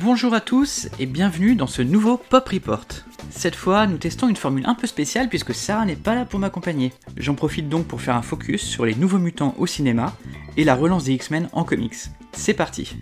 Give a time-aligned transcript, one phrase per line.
[0.00, 2.86] Bonjour à tous et bienvenue dans ce nouveau Pop Report.
[3.30, 6.38] Cette fois, nous testons une formule un peu spéciale puisque Sarah n'est pas là pour
[6.38, 6.92] m'accompagner.
[7.16, 10.14] J'en profite donc pour faire un focus sur les nouveaux mutants au cinéma
[10.56, 11.96] et la relance des X-Men en comics.
[12.32, 12.96] C'est parti.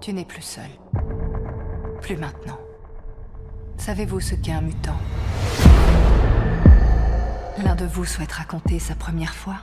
[0.00, 0.66] Tu n'es plus seul.
[2.00, 2.58] Plus maintenant.
[3.76, 4.98] Savez-vous ce qu'est un mutant?
[7.62, 9.58] L'un de vous souhaite raconter sa première fois?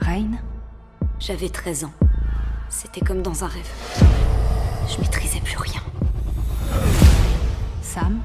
[0.00, 0.32] Rain
[1.20, 1.94] J'avais 13 ans.
[2.68, 4.37] C'était comme dans un rêve.
[4.88, 5.82] Je maîtrisais plus rien.
[7.82, 8.20] Sam?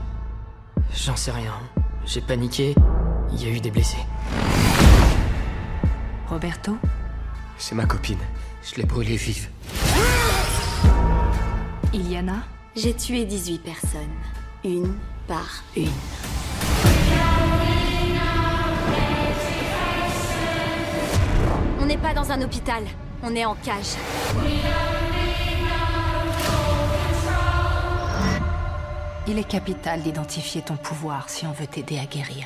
[0.95, 1.53] J'en sais rien.
[2.05, 2.73] J'ai paniqué.
[3.33, 3.97] Il y a eu des blessés.
[6.27, 6.77] Roberto?
[7.57, 8.19] C'est ma copine.
[8.63, 9.49] Je l'ai brûlée vive.
[11.93, 12.43] Iliana?
[12.75, 14.01] J'ai tué 18 personnes.
[14.63, 14.95] Une
[15.27, 15.89] par une.
[21.79, 22.83] On n'est pas dans un hôpital.
[23.21, 23.97] On est en cage.
[29.25, 32.45] Il est capital d'identifier ton pouvoir si on veut t'aider à guérir.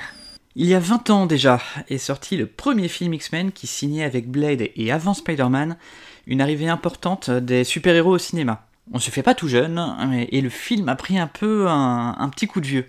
[0.56, 4.30] Il y a 20 ans déjà est sorti le premier film X-Men qui signait avec
[4.30, 5.76] Blade et avant Spider-Man
[6.28, 8.68] une arrivée importante des super-héros au cinéma.
[8.94, 9.84] On se fait pas tout jeune,
[10.30, 12.86] et le film a pris un peu un, petit coup de vieux.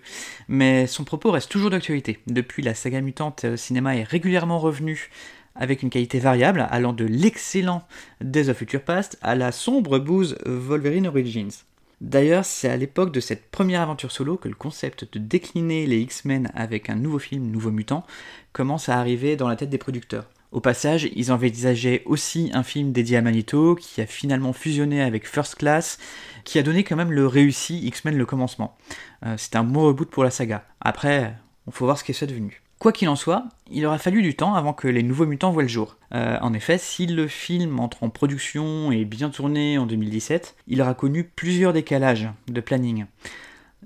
[0.48, 2.20] Mais son propos reste toujours d'actualité.
[2.28, 5.10] Depuis, la saga mutante au cinéma est régulièrement revenue
[5.56, 7.82] avec une qualité variable, allant de l'excellent
[8.20, 11.64] Days of Future Past à la sombre bouse Wolverine Origins.
[12.00, 15.98] D'ailleurs, c'est à l'époque de cette première aventure solo que le concept de décliner les
[15.98, 18.06] X-Men avec un nouveau film, Nouveau Mutant,
[18.52, 20.26] commence à arriver dans la tête des producteurs.
[20.50, 25.28] Au passage, ils envisageaient aussi un film dédié à Magneto, qui a finalement fusionné avec
[25.28, 25.98] First Class,
[26.44, 28.78] qui a donné quand même le réussi X-Men le commencement.
[29.26, 30.64] Euh, c'est un bon reboot pour la saga.
[30.80, 31.34] Après,
[31.66, 32.62] on faut voir ce qu'est ça devenu.
[32.78, 35.62] Quoi qu'il en soit, il aura fallu du temps avant que les nouveaux mutants voient
[35.62, 35.96] le jour.
[36.14, 40.80] Euh, en effet, si le film entre en production et bien tourné en 2017, il
[40.80, 43.06] aura connu plusieurs décalages de planning.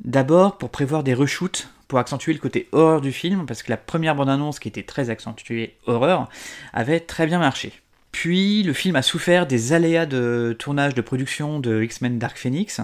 [0.04, 3.76] D'abord pour prévoir des reshoots pour accentuer le côté horreur du film, parce que la
[3.78, 6.28] première bande-annonce qui était très accentuée horreur
[6.74, 7.72] avait très bien marché.
[8.12, 12.80] Puis le film a souffert des aléas de tournage de production de X-Men Dark Phoenix,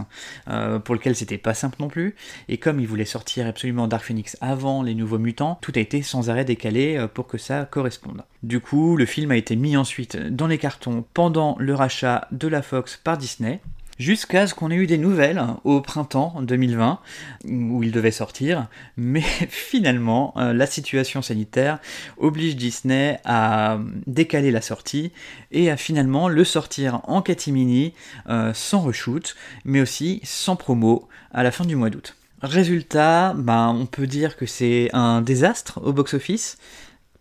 [0.49, 2.17] euh, pour lequel c'était pas simple non plus.
[2.49, 6.03] Et comme il voulait sortir absolument Dark Phoenix avant les nouveaux mutants, tout a été
[6.03, 8.23] sans arrêt décalé euh, pour que ça corresponde.
[8.43, 12.49] Du coup, le film a été mis ensuite dans les cartons pendant le rachat de
[12.49, 13.61] la Fox par Disney,
[13.99, 17.01] jusqu'à ce qu'on ait eu des nouvelles au printemps 2020
[17.49, 21.79] où il devait sortir, mais finalement euh, la situation sanitaire
[22.17, 25.13] oblige Disney à décaler la sortie
[25.51, 27.95] et à finalement le sortir en catimini
[28.29, 32.15] euh, sans reshoot, mais aussi sans promo à la fin du mois d'août.
[32.41, 36.57] Résultat, ben, on peut dire que c'est un désastre au box-office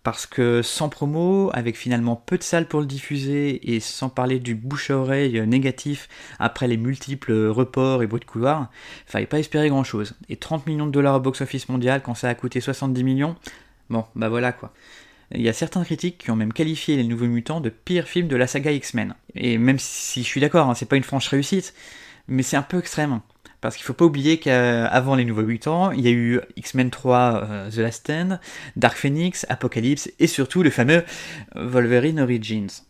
[0.08, 4.40] parce que sans promo, avec finalement peu de salles pour le diffuser et sans parler
[4.40, 6.08] du bouche à oreille négatif
[6.40, 8.70] après les multiples reports et bruits de couloir,
[9.06, 10.16] fallait pas espérer grand chose.
[10.30, 13.36] Et 30 millions de dollars au box-office mondial quand ça a coûté 70 millions,
[13.90, 14.72] bon, bah voilà quoi.
[15.36, 18.30] Il y a certains critiques qui ont même qualifié Les Nouveaux Mutants de pire film
[18.30, 19.14] de la saga X-Men.
[19.36, 21.74] Et même si je suis d'accord, hein, c'est pas une franche réussite,
[22.30, 23.20] mais c'est un peu extrême.
[23.62, 26.92] Parce qu'il faut pas oublier qu'avant les nouveaux 8 ans, il y a eu X-Men
[26.92, 28.40] 3 euh, The Last Stand,
[28.76, 31.04] Dark Phoenix, Apocalypse et surtout le fameux
[31.56, 32.84] Wolverine Origins.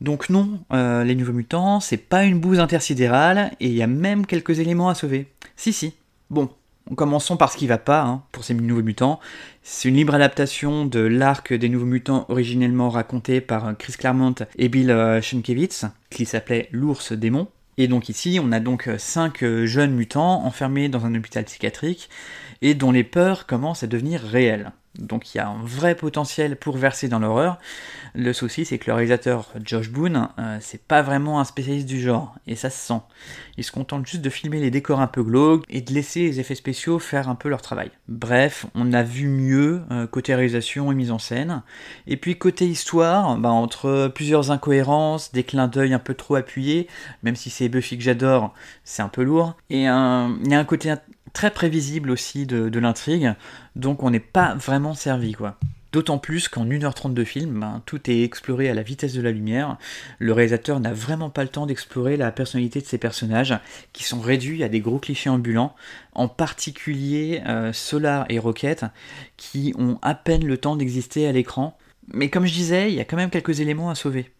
[0.00, 3.86] Donc non, euh, les nouveaux mutants, c'est pas une bouse intersidérale et il y a
[3.86, 5.28] même quelques éléments à sauver.
[5.56, 5.94] Si si.
[6.30, 6.50] Bon,
[6.96, 9.20] commençons par ce qui va pas hein, pour ces nouveaux mutants.
[9.62, 14.68] C'est une libre adaptation de l'arc des nouveaux mutants originellement raconté par Chris Claremont et
[14.68, 17.48] Bill euh, Sienkiewicz, qui s'appelait L'ours démon.
[17.76, 22.08] Et donc ici, on a donc cinq jeunes mutants enfermés dans un hôpital psychiatrique
[22.62, 24.72] et dont les peurs commencent à devenir réelles.
[24.98, 27.58] Donc il y a un vrai potentiel pour verser dans l'horreur.
[28.14, 32.00] Le souci, c'est que le réalisateur Josh Boone, euh, c'est pas vraiment un spécialiste du
[32.00, 33.00] genre, et ça se sent.
[33.56, 36.38] Il se contente juste de filmer les décors un peu glauques et de laisser les
[36.38, 37.90] effets spéciaux faire un peu leur travail.
[38.06, 41.62] Bref, on a vu mieux euh, côté réalisation et mise en scène.
[42.06, 46.86] Et puis côté histoire, bah, entre plusieurs incohérences, des clins d'œil un peu trop appuyés,
[47.24, 48.54] même si c'est Buffy que j'adore,
[48.84, 49.56] c'est un peu lourd.
[49.70, 50.94] Et il y a un côté
[51.34, 53.34] très prévisible aussi de, l'intrigue,
[53.76, 55.58] donc on n'est pas vraiment servi quoi.
[55.92, 59.30] D'autant plus qu'en 1h30 de film, ben, tout est exploré à la vitesse de la
[59.30, 59.76] lumière.
[60.18, 63.56] Le réalisateur n'a vraiment pas le temps d'explorer la personnalité de ses personnages,
[63.92, 65.76] qui sont réduits à des gros clichés ambulants,
[66.14, 68.86] en particulier euh, Solar et Rocket,
[69.36, 71.78] qui ont à peine le temps d'exister à l'écran.
[72.12, 74.32] Mais comme je disais, il y a quand même quelques éléments à sauver.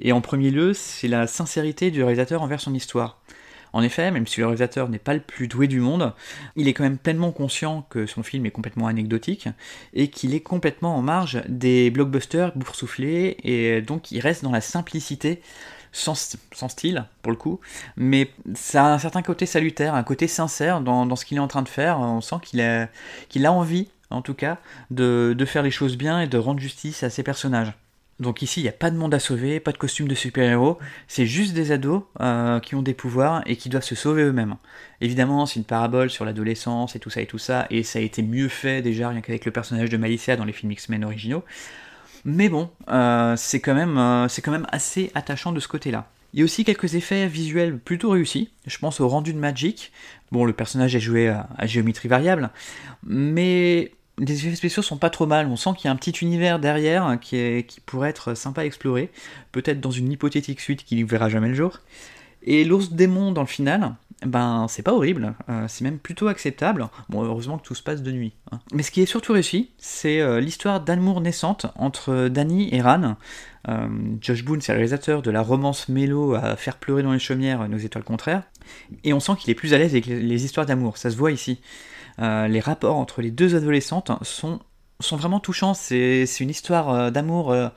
[0.00, 3.18] Et en premier lieu, c'est la sincérité du réalisateur envers son histoire.
[3.72, 6.12] En effet, même si le réalisateur n'est pas le plus doué du monde,
[6.56, 9.48] il est quand même pleinement conscient que son film est complètement anecdotique
[9.94, 14.60] et qu'il est complètement en marge des blockbusters boursouflés et donc il reste dans la
[14.60, 15.40] simplicité
[15.92, 16.14] sans,
[16.68, 17.60] style pour le coup,
[17.96, 21.48] mais ça a un certain côté salutaire, un côté sincère dans, ce qu'il est en
[21.48, 21.98] train de faire.
[21.98, 24.58] On sent qu'il a, envie, en tout cas,
[24.90, 27.72] de faire les choses bien et de rendre justice à ses personnages.
[28.20, 30.78] Donc ici, il n'y a pas de monde à sauver, pas de costume de super-héros,
[31.06, 34.56] c'est juste des ados euh, qui ont des pouvoirs et qui doivent se sauver eux-mêmes.
[35.00, 38.02] Évidemment, c'est une parabole sur l'adolescence et tout ça et tout ça, et ça a
[38.02, 41.44] été mieux fait déjà rien qu'avec le personnage de Malicia dans les films X-Men originaux.
[42.24, 46.10] Mais bon, euh, c'est quand, même, euh, c'est quand même assez attachant de ce côté-là.
[46.34, 48.50] Il y a aussi quelques effets visuels plutôt réussis.
[48.66, 49.92] Je pense au rendu de Magic.
[50.32, 52.50] Bon, le personnage est joué à géométrie variable,
[53.02, 55.46] mais les effets spéciaux sont pas trop mal.
[55.46, 59.10] On sent qu'il y a un petit univers derrière qui, pourrait être sympa à explorer.
[59.52, 61.80] Peut-être dans une hypothétique suite qui ne verra jamais le jour.
[62.42, 63.94] Et l'ours démon dans le final,
[64.24, 66.88] ben c'est pas horrible, euh, c'est même plutôt acceptable.
[67.08, 68.32] Bon, heureusement que tout se passe de nuit.
[68.52, 68.60] Hein.
[68.72, 73.16] Mais ce qui est surtout réussi, c'est euh, l'histoire d'amour naissante entre Danny et Ran.
[73.68, 73.88] Euh,
[74.20, 77.68] Josh Boone, c'est le réalisateur de la romance mélo à faire pleurer dans les chaumières,
[77.68, 78.44] nos étoiles contraires.
[79.02, 81.32] Et on sent qu'il est plus à l'aise avec les histoires d'amour, ça se voit
[81.32, 81.60] ici.
[82.20, 84.60] Euh, les rapports entre les deux adolescentes sont,
[85.00, 85.74] sont vraiment touchants.
[85.74, 87.52] C'est une histoire euh, d'amour.
[87.52, 87.68] Euh,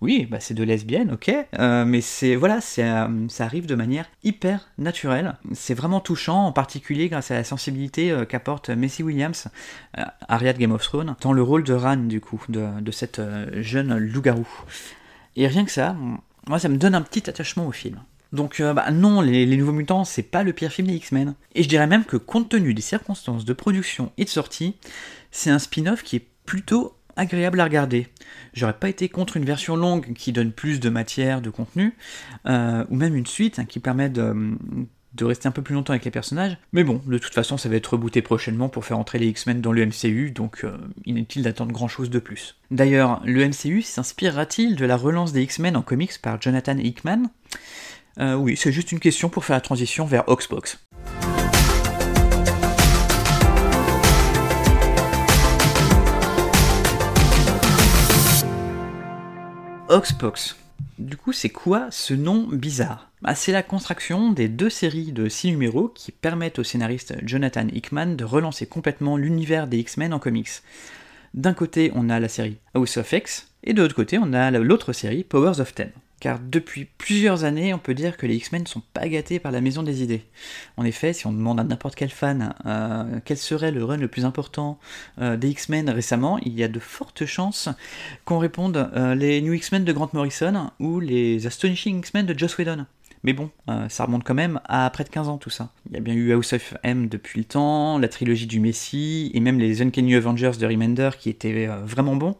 [0.00, 3.08] oui, bah c'est de lesbienne, ok, mais c'est voilà, ça
[3.40, 5.34] arrive de manière hyper naturelle.
[5.54, 9.48] C'est vraiment touchant, en particulier grâce à la sensibilité qu'apporte Messi Williams,
[10.28, 13.20] Aria de Game of Thrones, dans le rôle de Ran du coup, de, de cette
[13.54, 14.46] jeune loup-garou.
[15.34, 15.96] Et rien que ça,
[16.46, 17.98] moi ça me donne un petit attachement au film.
[18.32, 21.34] Donc euh, bah, non, les, Nouveaux Mutants, c'est pas le pire film des X-Men.
[21.54, 24.76] Et je dirais même que compte tenu des circonstances de production et de sortie,
[25.30, 28.06] c'est un spin-off qui est plutôt agréable à regarder.
[28.54, 31.94] J'aurais pas été contre une version longue qui donne plus de matière, de contenu,
[32.46, 34.56] euh, ou même une suite hein, qui permet de,
[35.20, 36.58] rester un peu plus longtemps avec les personnages.
[36.72, 39.60] Mais bon, de toute façon, ça va être rebooté prochainement pour faire entrer les X-Men
[39.60, 40.76] dans le MCU, donc euh,
[41.06, 42.56] inutile d'attendre grand chose de plus.
[42.70, 47.30] D'ailleurs, le MCU s'inspirera-t-il de la relance des X-Men en comics par Jonathan Hickman?
[48.20, 50.78] Euh, oui, c'est juste une question pour faire la transition vers Oxbox.
[59.88, 60.56] Oxbox.
[60.98, 63.08] Du coup, c'est quoi ce nom bizarre?
[63.22, 67.68] Bah, C'est la contraction des deux séries de 6 numéros qui permettent au scénariste Jonathan
[67.72, 70.50] Hickman de relancer complètement l'univers des X-Men en comics.
[71.34, 74.50] D'un côté, on a la série House of X, et de l'autre côté, on a
[74.50, 78.62] l'autre série Powers of Ten car depuis plusieurs années, on peut dire que les X-Men
[78.62, 80.22] ne sont pas gâtés par la maison des idées.
[80.76, 84.08] En effet, si on demande à n'importe quel fan euh, quel serait le run le
[84.08, 84.78] plus important
[85.20, 87.68] euh, des X-Men récemment, il y a de fortes chances
[88.24, 92.58] qu'on réponde euh, les New X-Men de Grant Morrison ou les Astonishing X-Men de Joss
[92.58, 92.86] Whedon.
[93.24, 93.50] Mais bon,
[93.88, 95.72] ça remonte quand même à près de 15 ans tout ça.
[95.90, 99.32] Il y a bien eu House of M depuis le temps, la trilogie du Messi,
[99.34, 102.36] et même les Uncanny Avengers de Remender qui étaient vraiment bons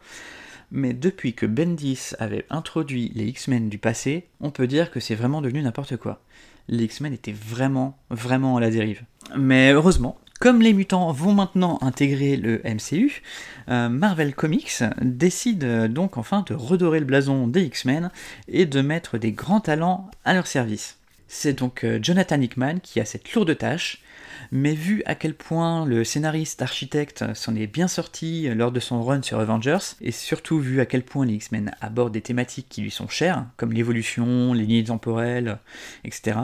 [0.70, 5.14] mais depuis que Bendis avait introduit les X-Men du passé, on peut dire que c'est
[5.14, 6.20] vraiment devenu n'importe quoi.
[6.68, 9.02] Les X-Men étaient vraiment, vraiment à la dérive.
[9.36, 13.22] Mais heureusement, comme les mutants vont maintenant intégrer le MCU,
[13.68, 18.10] euh, Marvel Comics décide donc enfin de redorer le blason des X-Men
[18.46, 20.98] et de mettre des grands talents à leur service.
[21.26, 24.00] C'est donc euh, Jonathan Hickman qui a cette lourde tâche,
[24.52, 29.02] mais vu à quel point le scénariste architecte s'en est bien sorti lors de son
[29.02, 32.82] run sur Avengers, et surtout vu à quel point les X-Men abordent des thématiques qui
[32.82, 35.58] lui sont chères, comme l'évolution, les lignes temporelles,
[36.04, 36.38] etc.,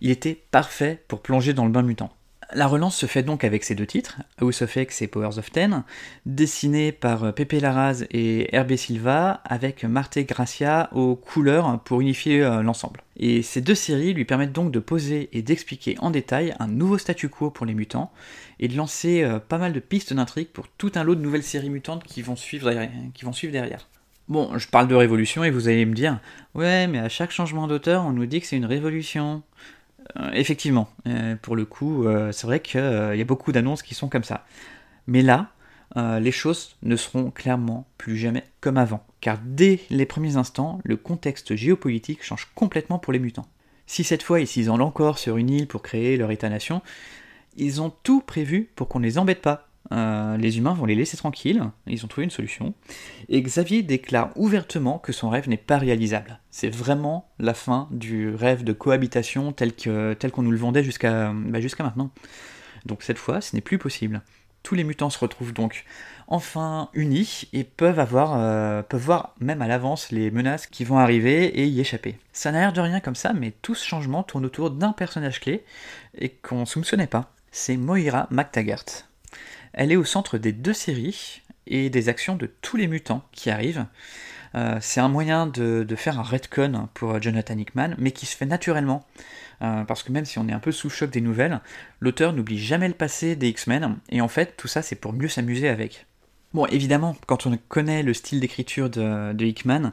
[0.00, 2.12] il était parfait pour plonger dans le bain mutant.
[2.54, 5.52] La relance se fait donc avec ces deux titres, House of X et Powers of
[5.52, 5.84] Ten,
[6.24, 12.62] dessinés par Pepe Larraz et Hervé Silva, avec Marte Gracia aux couleurs pour unifier euh,
[12.62, 13.02] l'ensemble.
[13.18, 16.96] Et ces deux séries lui permettent donc de poser et d'expliquer en détail un nouveau
[16.96, 18.10] statu quo pour les mutants,
[18.60, 21.42] et de lancer euh, pas mal de pistes d'intrigue pour tout un lot de nouvelles
[21.42, 22.04] séries mutantes.
[23.12, 23.88] Qui vont suivre derrière.
[24.28, 26.18] Bon, je parle de révolution et vous allez me dire,
[26.54, 29.42] ouais, mais à chaque changement d'auteur, on nous dit que c'est une révolution.
[30.16, 33.94] Euh, effectivement, euh, pour le coup, euh, c'est vrai qu'il y a beaucoup d'annonces qui
[33.94, 34.44] sont comme ça.
[35.06, 35.50] Mais là,
[35.96, 39.04] les choses ne seront clairement plus jamais comme avant.
[39.20, 43.48] Car dès les premiers instants, le contexte géopolitique change complètement pour les mutants.
[43.86, 46.82] Si cette fois ils s'isolent encore sur une île pour créer leur état-nation,
[47.56, 49.67] ils ont tout prévu pour qu'on ne les embête pas.
[49.90, 52.74] Euh, les humains vont les laisser tranquilles, ils ont trouvé une solution.
[53.28, 56.40] Et Xavier déclare ouvertement que son rêve n'est pas réalisable.
[56.50, 61.60] C'est vraiment la fin du rêve de cohabitation tel qu'on nous le vendait jusqu'à bah,
[61.60, 62.10] jusqu'à maintenant.
[62.84, 64.22] Donc cette fois, ce n'est plus possible.
[64.62, 65.84] Tous les mutants se retrouvent donc
[66.26, 70.98] enfin unis et peuvent, avoir, euh, peuvent voir même à l'avance les menaces qui vont
[70.98, 72.18] arriver et y échapper.
[72.32, 75.40] Ça n'a l'air de rien comme ça, mais tout ce changement tourne autour d'un personnage
[75.40, 75.64] clé
[76.18, 77.32] et qu'on ne soupçonnait pas.
[77.50, 78.84] C'est Moira McTaggart.
[79.72, 83.50] Elle est au centre des deux séries et des actions de tous les mutants qui
[83.50, 83.86] arrivent.
[84.54, 88.46] Euh, c'est un moyen de, faire un retcon pour Jonathan Hickman, mais qui se fait
[88.46, 89.04] naturellement.
[89.60, 91.60] Euh, parce que même si on est un peu sous choc des nouvelles,
[92.00, 95.28] l'auteur n'oublie jamais le passé des X-Men, et en fait, tout ça, c'est pour mieux
[95.28, 96.06] s'amuser avec.
[96.54, 99.92] Bon, évidemment, quand on connaît le style d'écriture de, Hickman,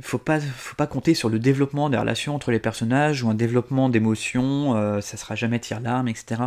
[0.00, 3.34] faut pas, faut pas compter sur le développement des relations entre les personnages ou un
[3.34, 6.42] développement d'émotions, euh, ça sera jamais tire-larme, etc.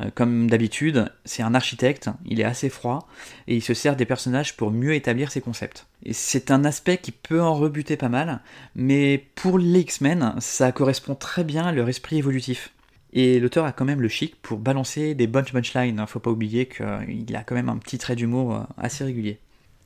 [0.00, 3.08] Euh, comme d'habitude, c'est un architecte, il est assez froid,
[3.46, 5.86] et il se sert des personnages pour mieux établir ses concepts.
[6.10, 8.40] C'est un aspect qui peut en rebuter pas mal,
[8.74, 12.72] mais pour les X-Men, ça correspond très bien à leur esprit évolutif.
[13.12, 16.66] Et l'auteur a quand même le chic pour balancer des bunch punchlines, faut pas oublier
[16.66, 19.38] qu'il a quand même un petit trait d'humour euh, assez régulier.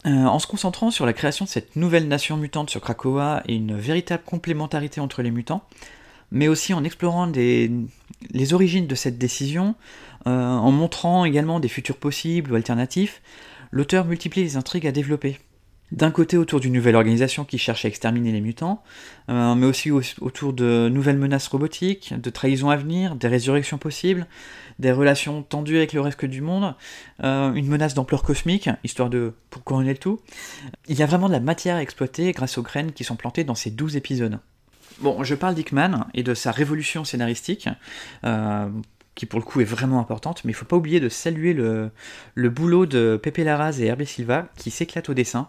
[0.04, 3.54] Euh, en se concentrant sur la création de cette nouvelle nation mutante sur Krakoa et
[3.54, 5.62] une véritable complémentarité entre les mutants,
[6.32, 9.76] mais aussi en explorant les origines de cette décision,
[10.26, 13.22] euh, en montrant également des futurs possibles ou alternatifs,
[13.70, 15.38] l'auteur multiplie les intrigues à développer
[15.92, 18.82] d'un côté autour d'une nouvelle organisation qui cherche à exterminer les mutants,
[19.28, 24.26] euh, mais aussi autour de nouvelles menaces robotiques, de trahisons à venir, des résurrections possibles,
[24.78, 26.74] des relations tendues avec le reste du monde,
[27.22, 30.18] euh, une menace d'ampleur cosmique, histoire de pour couronner le tout.
[30.88, 33.44] Il y a vraiment de la matière à exploiter grâce aux graines qui sont plantées
[33.44, 34.40] dans ces 12 épisodes.
[35.00, 37.68] Bon, je parle d'Hickman et de sa révolution scénaristique,
[38.24, 38.68] euh,
[39.14, 41.52] qui pour le coup est vraiment importante, mais il ne faut pas oublier de saluer
[41.52, 41.90] le,
[42.36, 45.48] boulot de Pepe Larraz et Herbie Silva, qui s'éclatent au dessin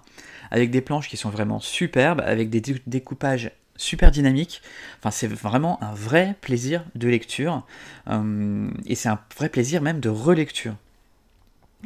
[0.52, 4.62] avec des planches qui sont vraiment superbes, avec des découpages super dynamiques.
[5.00, 7.66] Enfin, c'est vraiment un vrai plaisir de lecture,
[8.10, 10.76] euh, et c'est un vrai plaisir même de relecture.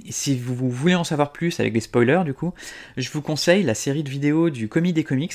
[0.10, 2.54] Si vous voulez en savoir plus avec des spoilers, du coup,
[2.98, 5.34] je vous conseille la série de vidéos du Comi des Comics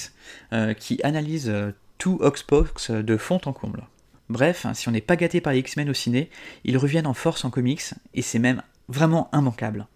[0.52, 3.84] euh, qui analyse euh, tout Oxbox de fond en comble.
[4.32, 6.30] Bref, si on n'est pas gâté par les X-Men au ciné,
[6.64, 7.82] ils reviennent en force en comics
[8.14, 9.86] et c'est même vraiment immanquable.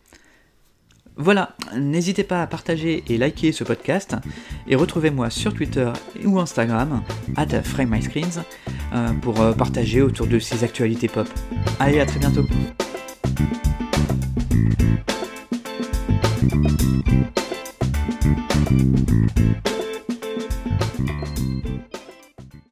[1.16, 4.14] Voilà, n'hésitez pas à partager et liker ce podcast
[4.68, 5.90] et retrouvez-moi sur Twitter
[6.22, 7.02] ou Instagram,
[7.36, 8.44] at FrameMyScreens,
[8.92, 11.26] euh, pour euh, partager autour de ces actualités pop.
[11.80, 12.44] Allez, à très bientôt